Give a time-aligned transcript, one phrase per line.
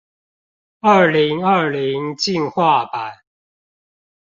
[0.79, 3.19] 二零二零進化版